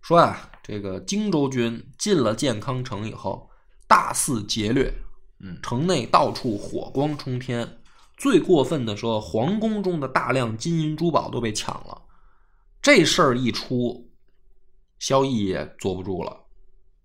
[0.00, 3.48] 说啊，这个荆州军进了建康城以后，
[3.88, 4.92] 大肆劫掠，
[5.40, 7.78] 嗯城内到处火光冲天。
[8.16, 12.02] 最过分的说，皇宫中的大量金银珠宝都被抢了。
[12.80, 14.08] 这事儿一出，
[14.98, 16.38] 萧绎也坐不住了，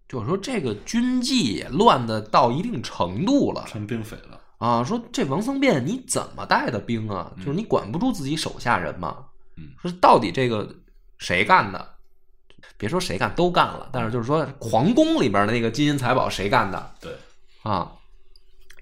[0.08, 3.66] 就是说这个军纪也乱的到一定程度了。
[3.66, 7.34] 成兵匪了，啊，说这王僧辩你怎么带的兵啊？
[7.38, 9.26] 就是你管不住自己手下人吗？
[9.60, 10.74] 嗯说到底这个
[11.18, 11.96] 谁干的？
[12.78, 13.90] 别说谁干，都干了。
[13.92, 17.14] 但是就是说皇宫里边的那个金银财宝谁干的对，
[17.64, 17.92] 啊？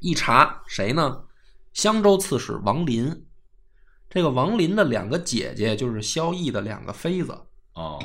[0.02, 1.24] 一查谁呢？
[1.74, 3.26] 襄州刺史王林。
[4.10, 7.38] 这个王林的两个姐姐就是萧绎的两个妃子，
[7.74, 8.00] 哦，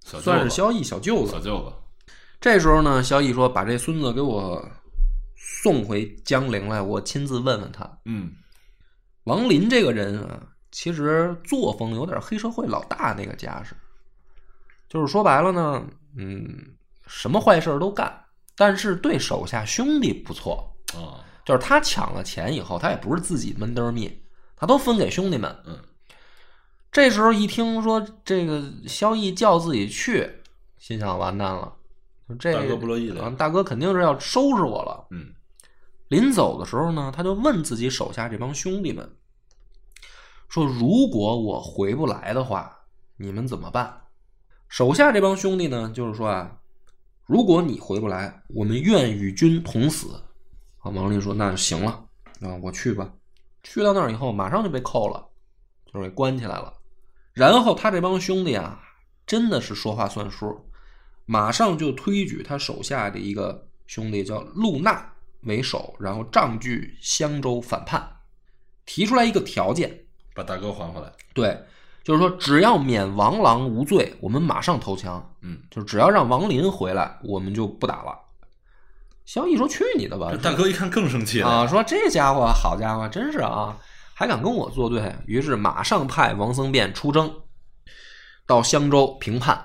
[0.00, 1.40] 算是萧绎小舅子小。
[1.40, 4.66] 舅子，这时候呢，萧绎说：“把这孙子给我
[5.34, 8.32] 送回江陵来，我亲自问问他。”嗯
[9.24, 13.76] 王林这个人啊，其实作风有点黑社会老大那个架势，
[14.88, 16.74] 就是说白了呢，嗯，
[17.06, 18.24] 什么坏事儿都干，
[18.56, 20.74] 但是对手下兄弟不错。
[20.94, 24.22] 啊，就是他抢了钱以后，他也不是自己闷得儿密，
[24.56, 25.56] 他都分给兄弟们。
[25.66, 25.78] 嗯
[26.90, 30.30] 这时候一听说这个萧毅叫自己去，
[30.76, 31.72] 心想完蛋了，
[32.38, 35.06] 这大哥不乐意了啊大哥肯定是要收拾我了。
[35.10, 35.32] 嗯
[36.08, 39.10] 临走的时候呢，他就问自己手下这帮兄弟们
[40.52, 42.70] 说：“如果我回不来的话，
[43.16, 44.02] 你们怎么办？”
[44.68, 46.58] 手下这帮兄弟呢，就是说啊，
[47.24, 50.08] 如果你回不来，我们愿与君同死。
[50.80, 52.04] 啊，王林说：“那就行了，
[52.42, 53.10] 啊，我去吧。”
[53.64, 55.26] 去到那儿以后，马上就被扣了，
[55.90, 56.74] 就是给关起来了。
[57.32, 58.78] 然后他这帮兄弟啊，
[59.26, 60.68] 真的是说话算数，
[61.24, 68.16] 马上就推举他手下的一个兄弟叫陆纳为首，然后仗据襄州反叛，
[68.84, 70.01] 提出来一个条件，
[70.34, 71.58] 把大哥还回来，对，
[72.02, 78.18] 就是说只要免王郎无罪，我们马上投降，嗯，就是只要让王林回来，我们就不打了。
[79.24, 83.78] 萧绎说：“去你的吧！”大哥一看更生气了啊，，说这家伙好家伙，真是啊，
[84.14, 85.14] 还敢跟我作对。
[85.26, 87.32] 于是马上派王僧辩出征，
[88.46, 89.64] 到襄州平叛，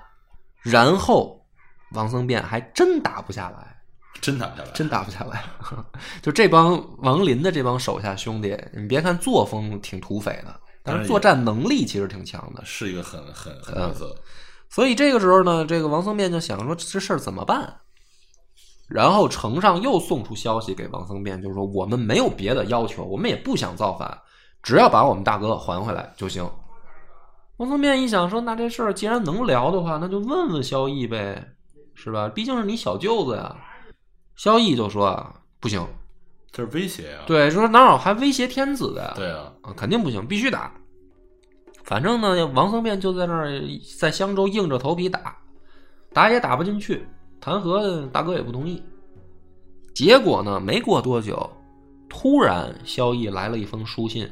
[0.61, 1.47] 然后
[1.93, 3.76] 王僧辩还真打不下来，
[4.21, 5.43] 真打不下来，真打不下来。
[6.21, 12.63] 就这帮王林的这帮手下兄弟，你别看作风挺土匪的，但是作战能力其实挺强的。
[12.65, 14.15] 是一个很很很色，
[14.69, 17.73] 所以这个时候呢，这个王僧辩就想说这事儿怎么办？
[18.87, 24.17] 然后城上又送出消息给王僧辩，就是说我们没有别的要求，我们也不想造反，
[24.63, 26.49] 只要把我们大哥还回来就行。
[27.57, 31.53] 王僧辩一想说，那这事儿既然能聊的话，那就问问萧绎呗，
[31.95, 32.29] 是吧？
[32.29, 33.55] 毕竟是你小舅子呀。
[34.37, 35.85] 萧绎就说啊，不行，
[36.51, 39.13] 这是威胁啊，对，说哪有还威胁天子的呀？
[39.15, 40.71] 对啊，啊，肯定不行，必须打。
[41.83, 43.61] 反正呢，王僧辩就在那儿
[43.99, 45.35] 在襄州硬着头皮打，
[46.13, 47.05] 打也打不进去，
[47.39, 48.81] 弹劾大哥也不同意。
[49.95, 51.49] 结果呢，没过多久，
[52.07, 54.29] 突然萧绎来了一封书信，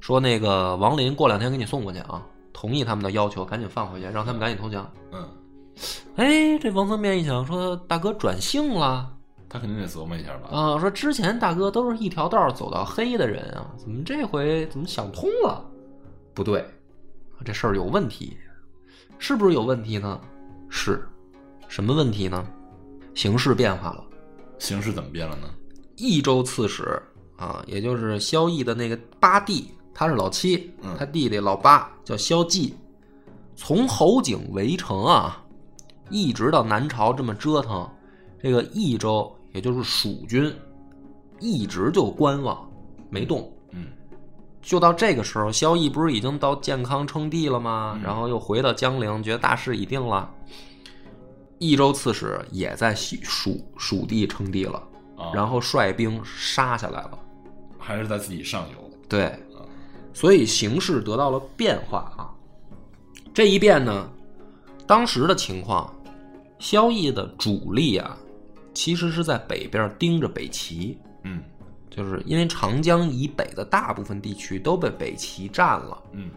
[0.00, 4.90] 说那个王林过两天给你送过去啊，同意他们的要求，赶紧放回去，让他们赶紧投降。
[5.12, 5.28] 嗯，
[6.16, 9.10] 哎，这王僧辩一想，说大哥转性了。
[9.48, 15.64] 他肯定得琢磨一下吧，啊，说之前大哥都是一条道走到黑的人啊，怎么这回怎么想通了？
[16.32, 16.64] 不对，
[17.44, 18.36] 这事儿有问题，
[19.18, 20.20] 是不是有问题呢？
[20.68, 21.06] 是，
[21.68, 22.44] 什么问题呢？
[23.14, 24.04] 形势变化了，
[24.58, 25.48] 形势怎么变了呢？
[25.94, 27.00] 益州刺史
[27.36, 32.74] 啊，也就是萧绎的那个八弟，他是老七，嗯他弟弟老八叫萧纪，
[33.54, 35.43] 从侯景围城啊，
[36.10, 37.88] 一直到南朝这么折腾，
[38.42, 40.54] 这个益州也就是蜀军，
[41.40, 42.70] 一直就观望
[43.10, 43.50] 没动。
[43.72, 43.86] 嗯
[44.62, 47.94] 就到这个时候，萧绎不是已经到建康称帝了吗？
[47.96, 50.30] 嗯然后又回到江陵，觉得大势已定了。
[51.58, 54.82] 益州刺史也在蜀蜀地称帝了，
[55.16, 57.18] 啊，然后率兵杀下来了。
[57.78, 59.60] 还是在自己上游，对啊，
[60.12, 62.32] 所以形势得到了变化啊。
[63.34, 64.08] 这一变呢，
[64.86, 65.92] 当时的情况，
[66.58, 68.16] 萧绎的主力啊，
[68.72, 71.42] 其实是在北边盯着北齐，嗯。
[71.90, 76.28] 就是因为长江以北的大部分地区都被北齐占了，嗯。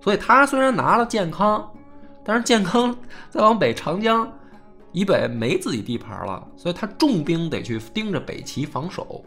[0.00, 1.72] 所以他虽然拿了建康，
[2.24, 2.92] 但是建康
[3.30, 4.28] 再往北长江
[4.90, 9.24] 以北没自己地盘了，所以他重兵得去盯着北齐防守。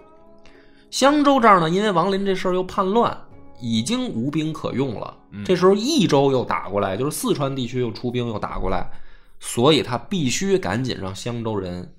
[0.90, 3.18] 襄州这儿呢，因为王林这事儿又叛乱，
[3.60, 5.18] 已经无兵可用了。
[5.32, 8.90] 嗯这时候益州又打过来，就是四川地区又出兵又打过来，
[9.40, 11.94] 所以他必须赶紧让襄州人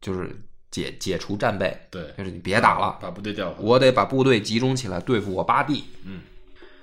[0.00, 0.30] 就是
[0.70, 3.60] 解解除战备，对，就是你别打了，把部队调回来。
[3.60, 5.84] 我得把部队集中起来对付我八弟。
[6.04, 6.20] 嗯，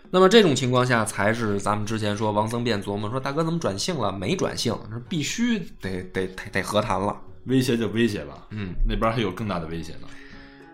[0.09, 4.11] 那么这种情况下，才是咱们之前说王僧辩琢磨说大哥怎么转性了？
[4.11, 7.15] 没转性，说必须得得得得和谈了。
[7.45, 10.07] 威胁就威胁吧，嗯，那边还有更大的威胁呢。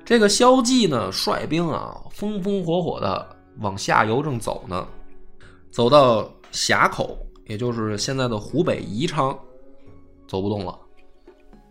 [0.04, 4.88] 这个萧纪呢，率兵啊，风风火火的往下游正走呢，
[5.72, 9.38] 走到峡口，也就是现在的湖北宜昌，
[10.28, 10.78] 走不动了。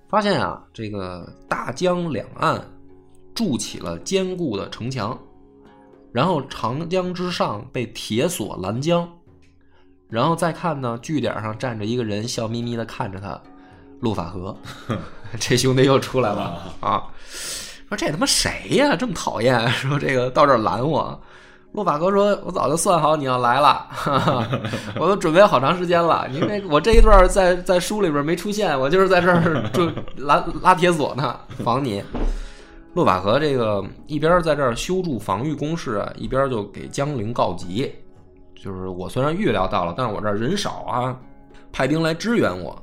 [0.08, 2.64] 发现啊，这个大江两岸
[3.34, 5.18] 筑起了坚固的城墙，
[6.12, 9.08] 然后长江之上被铁索拦江，
[10.08, 13.40] 然后再看呢，据点上站着一个人，笑眯眯的看着他，
[14.00, 14.56] 陆法和，
[15.40, 17.04] 这兄弟又出来了啊！
[17.88, 18.94] 说这他妈谁呀？
[18.96, 19.68] 这么讨厌！
[19.70, 21.20] 说这个到这儿拦我。
[21.76, 24.48] 陆法和说：“我早就算好你要来了，哈哈，
[24.98, 26.26] 我都准备好长时间了。
[26.32, 29.86] 因为我这一段在在书里边没出现，我就是在这儿 就
[30.16, 32.02] 拉拉铁索呢，防你。”
[32.94, 37.92] 洛法和这个一边在这儿修筑防御工事啊，一边就给江陵告急，
[38.54, 41.14] 就是我虽然预料到了，但是我这儿人少啊，
[41.70, 42.74] 派兵来支援我。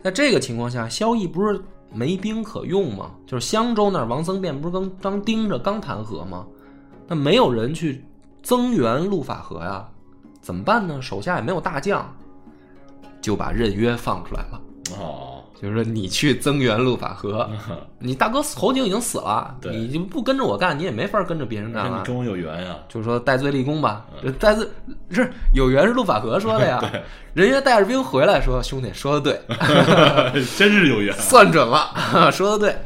[0.00, 1.60] 在这个情况下，萧绎不是
[1.92, 3.10] 没兵可用吗？
[3.26, 6.46] 就是襄州那儿，王僧辩不是刚刚盯着刚弹劾吗？
[7.06, 8.04] 那没有人去
[8.42, 9.86] 增援陆法和呀，
[10.40, 11.00] 怎么办呢？
[11.02, 12.14] 手下也没有大将，
[13.20, 14.60] 就把任约放出来了，
[14.98, 17.48] 哦，就是说你去增援陆法和。
[17.98, 21.98] 你大哥侯景已经死了，你就不跟着我干，你也没法跟着别人干了。
[21.98, 22.76] 你跟我有缘呀。
[22.88, 24.04] 就是说戴罪立功吧，
[24.38, 24.68] 戴罪
[25.10, 26.82] 是有缘是陆法和说的呀。
[27.32, 29.40] 人家带着兵回来说：“兄弟说的对，
[30.56, 31.12] 真是有缘。
[31.16, 32.76] 算准了，说的对，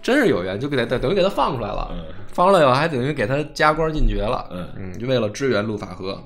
[0.00, 1.88] 真是有缘，就给他等于给他放出来了。
[1.92, 2.04] 嗯
[2.38, 4.48] 放出来以后，还等于给他加官进爵了。
[4.52, 6.22] 嗯嗯，就为了支援陆法和。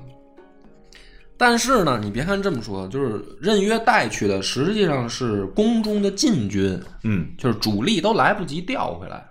[1.35, 9.25] 但是呢，你别看这么说，就是任约带去的实际上是宫中的禁军，嗯就是主力都来不及调回来。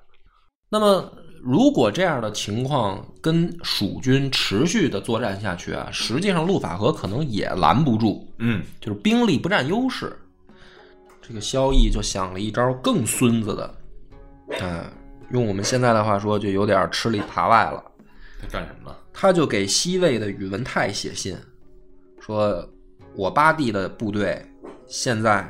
[0.69, 1.09] 那么，
[1.41, 10.13] 如果这样的情况跟蜀军持续的作战下去啊，实际上陆法和可能也拦不住，嗯就是兵力不占优势。
[11.21, 13.75] 这个萧绎就想了一招更孙子的，
[14.61, 14.85] 嗯、
[15.33, 17.83] 用我们现在的话说，就有点吃里扒外了。
[18.41, 18.99] 他干什么了？
[19.13, 21.37] 他就给西魏的宇文泰写信，
[22.21, 22.67] 说
[23.17, 24.45] 我八弟的部队
[24.87, 25.49] 现在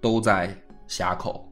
[0.00, 1.50] 都在峡口，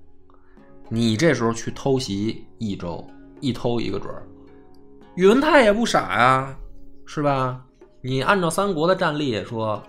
[0.88, 3.06] 你这时候去偷袭益州，
[3.40, 4.22] 一偷一个准儿。
[5.14, 6.56] 宇文泰也不傻呀，
[7.06, 7.64] 是吧？
[8.00, 9.80] 你按照三国的战例说，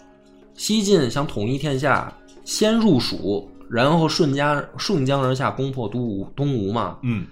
[0.54, 7.00] 西晋想统一天下，先入蜀，然后顺江顺江而下，攻破东吴东吴嘛。
[7.02, 7.26] 嗯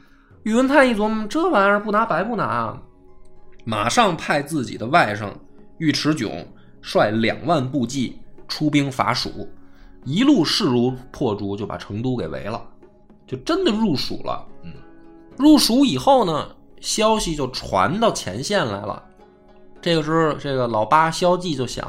[0.44, 2.82] 宇文泰一琢磨，这玩意儿不拿白不拿啊，
[3.64, 5.30] 马上派自己的外甥
[5.78, 6.44] 尉迟迥
[6.82, 9.48] 率两万部骑出兵伐蜀，
[10.04, 12.60] 一路势如破竹，就把成都给围了，
[13.28, 14.44] 就真的入蜀了。
[14.64, 14.74] 嗯，
[15.38, 16.48] 入蜀以后呢，
[16.80, 19.02] 消息就传到前线来了。
[19.80, 21.86] 这个时候，这个老八萧纪就想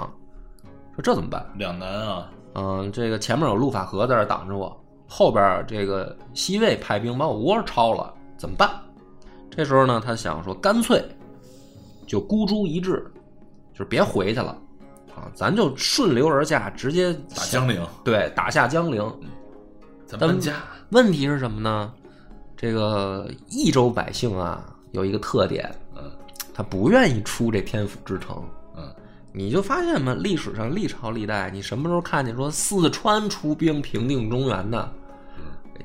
[0.94, 1.44] 说：“这怎么办？
[1.56, 2.30] 两难啊。
[2.54, 8.68] 嗯，这个前面有陆法和在这挡着我，后边这个西魏派兵把我窝抄了，怎么办？
[9.48, 11.00] 这时候呢，他想说，干脆
[12.08, 12.94] 就孤注一掷，
[13.72, 14.58] 就是别回去了
[15.14, 19.00] 啊，咱就顺流而下，直接打江陵，对，打下江陵。
[20.08, 20.54] 但咱搬家。
[20.90, 21.94] 问题是什么呢？
[22.56, 26.02] 这个益州百姓啊，有一个特点，嗯
[26.52, 28.42] 他不愿意出这天府之城。
[28.76, 28.82] 嗯
[29.30, 34.92] 你就发现嘛，历史上历朝历代，你什么时候看见说四川出兵平定中原的？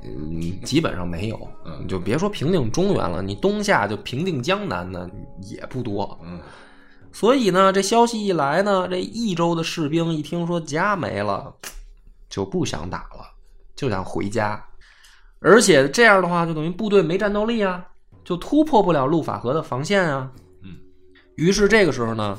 [0.03, 1.39] 嗯，基本上没有。
[1.65, 5.09] 嗯你就别说平定中原了，你东夏就平定江南呢
[5.41, 6.19] 也不多。
[6.23, 6.39] 嗯
[7.13, 11.51] 所以呢，这消息一来呢，这益州的士兵一听说家没了，
[12.29, 13.25] 就不想打了，
[13.75, 14.63] 就想回家。
[15.39, 17.83] 而且这样的话，就等于部队没战斗力啊，
[18.23, 20.31] 就突破不了陆法河的防线啊。
[20.63, 20.77] 嗯，
[21.35, 22.37] 于是这个时候呢，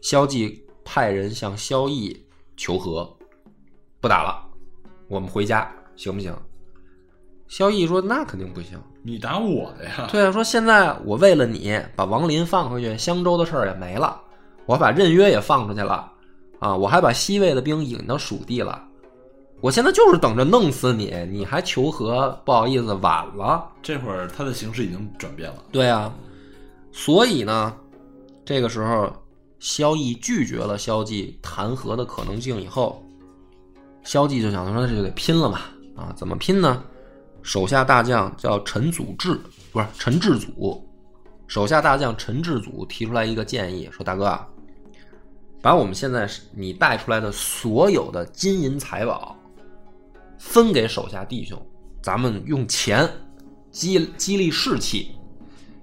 [0.00, 2.16] 萧纪派人向萧绎
[2.56, 3.16] 求和，
[4.00, 4.42] 不打了，
[5.06, 6.34] 我们回家行不行？
[7.48, 8.78] 萧绎说：“那肯定不行。
[9.02, 10.06] 你打我的呀？
[10.10, 14.20] 对啊，说现在我为了你把王林放回去，襄州的事儿也没了，
[14.66, 16.12] 我把任约也放出去了，
[16.58, 18.86] 啊，我还把西魏的兵引到蜀地了，
[19.62, 22.38] 我现在就是等着弄死你，你还求和？
[22.44, 23.66] 不好意思，晚了。
[23.82, 25.64] 这会儿他的形势已经转变了。
[25.72, 26.12] 对啊，
[26.92, 27.74] 所以呢，
[28.44, 29.10] 这个时候
[29.58, 33.02] 萧绎拒绝了萧纪弹劾的可能性以后，
[34.04, 35.60] 萧纪就想说，那就得拼了嘛？
[35.96, 36.82] 啊，怎么拼呢？
[37.48, 39.40] 手下大将叫陈祖志，
[39.72, 40.86] 不是陈志祖，
[41.46, 44.46] 手下大将陈志祖提出来一个建议，说：“大哥啊，
[45.62, 49.34] 把我们现在你带出来的所有的金银财宝
[50.38, 51.58] 分给手下弟兄，
[52.02, 53.08] 咱们用钱
[53.70, 55.12] 激激励士气，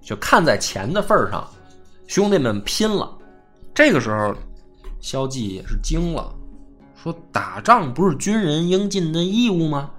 [0.04, 1.50] 就看在钱的份上，
[2.06, 3.12] 兄弟们拼了。”
[3.74, 4.36] 这个时候，
[5.02, 6.32] 萧纪也是惊了，
[6.96, 9.90] 说：“打仗不是军人应尽的义务吗？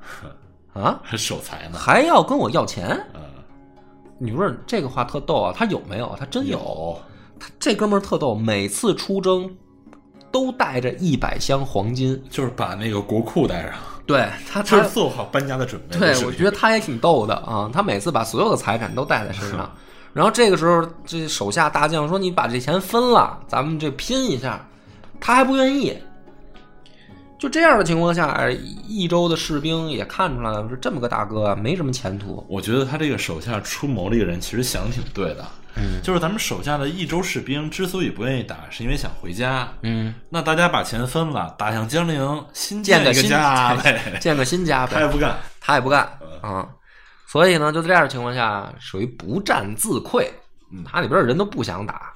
[0.80, 1.78] 啊，还守财呢。
[1.78, 3.20] 还要跟我要钱？”嗯，
[4.18, 6.14] 你说这个话特逗啊，他有没有？
[6.18, 6.58] 他真有。
[6.58, 7.00] 有，
[7.38, 9.50] 他这哥们儿特逗，每次出征
[10.30, 12.22] 都带着一百箱黄金。
[12.30, 13.72] 就是把那个国库带上，
[14.06, 15.98] 对他，他就是做好搬家的准备。
[15.98, 17.70] 对我觉得他也挺逗的啊。
[17.72, 19.70] 他每次把所有的财产都带在身上，
[20.14, 24.66] 然后这个时候这手下大将说：“你把这钱分了，咱们这拼一下。”
[25.20, 25.96] 他还不愿意。
[27.38, 28.48] 就这样的情况下，
[28.86, 32.44] 益州的士兵也看出来了，说这么个大哥啊，没什么前途。
[32.48, 39.70] 我觉得他这个手下出谋这个人其实想挺对的，嗯就是咱们手下的益州士兵之所以不愿意打，是因为想回家。
[39.82, 44.18] 嗯，那大家把钱分了，打向江陵，新建个新家呗。
[44.20, 44.94] 建个新家呗。
[44.94, 46.02] 他也不干，他也不干
[46.40, 46.66] 啊，
[47.28, 50.26] 所以呢，就在这样的情况下，属于不战自溃。
[50.72, 52.12] 嗯他里边的人都不想打，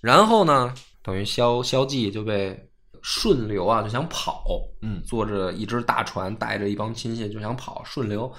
[0.00, 0.72] 然后呢，
[1.02, 2.69] 等于萧萧纪就被
[3.02, 4.44] 顺流啊，就想跑，
[4.82, 8.32] 嗯坐着一只大船，带着一帮亲信就想跑，顺流，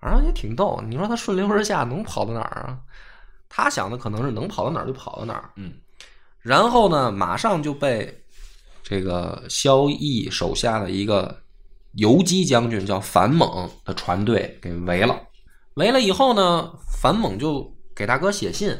[0.00, 0.82] 反正也挺逗。
[0.88, 2.78] 你说他顺流而下能跑到哪儿啊？
[3.48, 5.74] 他想的可能是能跑到哪儿就跑到哪儿，嗯，
[6.40, 8.24] 然后呢，马上就被
[8.82, 11.42] 这个萧绎手下的一个
[11.92, 15.20] 游击将军叫樊猛的船队给围了。
[15.74, 18.74] 围了以后呢，樊猛就给大哥写信，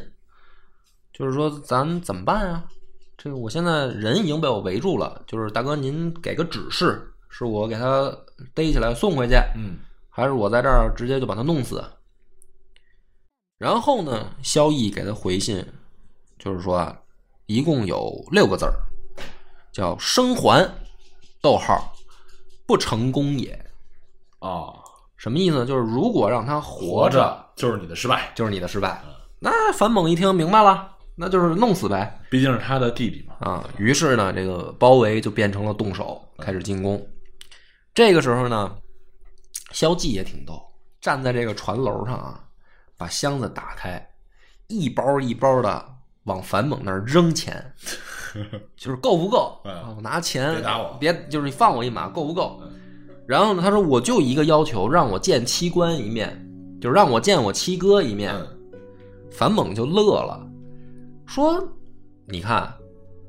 [1.12, 2.64] 就是说咱怎么办啊？
[3.22, 8.12] 这个我现在人已经被我围住了，就是大哥您给个指示，是我给他
[8.52, 9.78] 逮起来送回去，嗯
[10.10, 11.84] 还是我在这儿直接就把他弄死？
[13.58, 15.64] 然后呢，萧绎给他回信，
[16.36, 16.98] 就是说啊，
[17.46, 18.74] 一共有六个字儿，
[19.70, 20.68] 叫“生还”，
[21.40, 21.92] 逗号，
[22.66, 23.56] 不成功也。
[24.40, 24.74] 哦，
[25.16, 25.64] 什么意思呢？
[25.64, 29.00] 就是如果让他活着，着就是你的失败，就是你的失败。
[29.38, 32.20] 那樊猛一听明白了，那就是弄死呗。
[32.30, 33.34] 毕竟是他的弟弟嘛。
[33.40, 37.00] 啊，于是呢，这个包围就变成了动手，开始进攻。
[37.94, 38.74] 这个时候呢，
[39.72, 40.62] 萧纪也挺逗，
[41.00, 42.44] 站在这个船楼上啊，
[42.96, 44.04] 把箱子打开，
[44.68, 45.84] 一包一包的
[46.24, 47.74] 往樊猛那儿扔钱，
[48.76, 49.60] 就是够不够？
[49.64, 52.62] 我拿钱，别打我别就是你放我一马，够不够？
[53.26, 56.48] 然后呢，他说我就一个要求，让我见七官一面，
[56.80, 58.34] 就是让我见我七哥一面。
[58.34, 58.58] 嗯
[59.34, 60.46] 樊猛就乐了，
[61.32, 61.66] 说
[62.28, 62.70] ：“你看，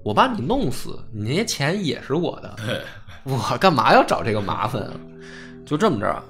[0.03, 2.53] 我把你弄死，你那些钱也是我的，
[3.23, 4.91] 我干嘛要找这个麻烦啊？”
[5.65, 6.21] 就这么着，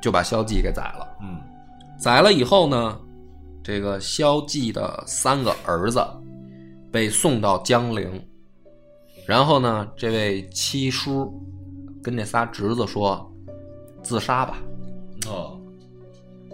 [0.00, 1.18] 就把萧纪给宰了。
[1.20, 1.40] 嗯
[1.98, 2.96] 宰了以后呢，
[3.60, 6.00] 这个萧纪的三个儿子
[6.92, 8.24] 被送到江陵，
[9.26, 11.28] 然后呢，这位七叔
[12.00, 13.28] 跟那仨侄子说
[14.00, 14.58] ：“自杀吧。”
[15.26, 15.60] 哦，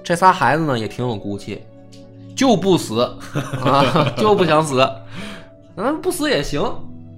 [0.02, 1.62] 这仨孩子呢也挺有骨气，
[2.36, 3.00] 就不死
[3.64, 4.86] 啊，就不想死，
[5.76, 6.62] 嗯，不死也行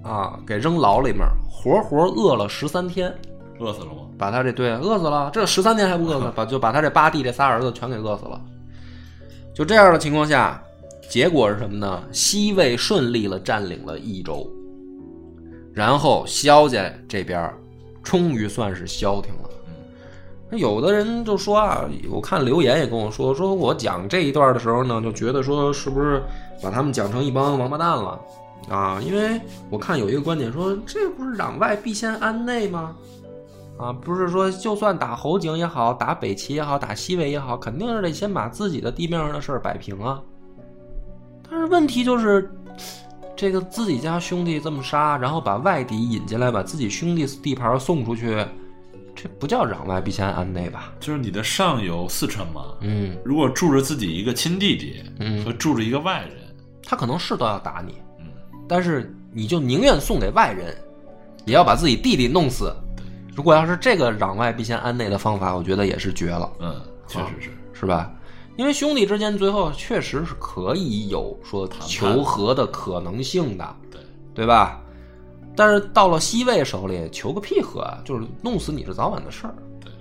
[0.03, 3.13] 啊，给扔牢里面，活活饿了十三天，
[3.59, 4.03] 饿死了吗？
[4.17, 8.41] 把他这对饿死了，这十三天还不饿死， 把就把他这八弟这仨儿子全给饿死了。
[9.53, 10.61] 就这样的情况下，
[11.09, 12.01] 结果是什么呢？
[12.13, 14.49] 西魏顺利了占领了益州，
[15.73, 17.53] 然后萧家这边
[18.01, 19.48] 终于算是消停了。
[20.51, 26.23] 有的人就说啊，我看留言也跟我说，说我讲这一段的时候呢，就觉得说是不是
[26.61, 28.19] 把他们讲成一帮王八蛋了
[28.69, 28.99] 啊？
[29.01, 29.39] 因为
[29.69, 32.95] 我看有一个观点说，这不是攘外必先安内吗？
[33.77, 40.19] 啊，不是说就算打侯景也好，打北齐也好，打西魏也好，肯定是得先把自己的地面上的事儿摆平啊。
[41.49, 42.51] 但是问题就是，
[43.35, 48.45] 这个自己家兄弟这么杀，然后把外敌引进来，把自己兄弟地盘送出去，
[49.21, 50.93] 这不叫攘外必先安内吧？
[50.97, 56.37] 就是你的上游四川嘛，嗯如果住着自己一个亲弟弟嗯和住着一个外人，
[56.83, 58.27] 他可能是都要打你，嗯，
[58.65, 60.73] 但是你就宁愿送给外人，
[61.45, 62.73] 也要把自己弟弟弄死。
[63.35, 67.49] 如果要是这个攘外必先安内的方法，我觉得也是绝了，嗯，确实是，
[67.81, 68.13] 是吧？
[68.55, 74.01] 因为兄弟之间最后确实是可以有说谈求和的可能性的，对，
[74.33, 74.81] 对吧？
[75.55, 78.01] 但是到了西魏手里，求个屁和啊！
[78.05, 79.53] 就是弄死你是早晚的事儿。
[79.81, 79.91] 对，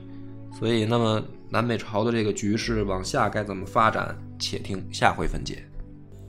[0.57, 5.63] 所以那么南北朝的这个局势往下该怎么发展，且听下回分解。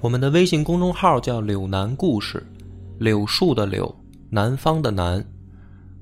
[0.01, 2.43] 我们的微信公众号叫“柳南故事”，
[2.97, 3.93] 柳树的柳，
[4.29, 5.23] 南方的南。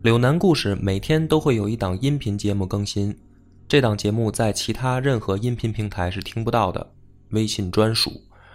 [0.04, 3.14] 柳南故事每天都会有一档音频节目更新，
[3.68, 6.88] 这档节目在其他任何音频平台是听不到的，
[7.32, 8.12] 微信专属。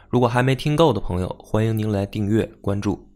[0.08, 3.11] 如果还没听够的朋友，欢迎您来订阅关注。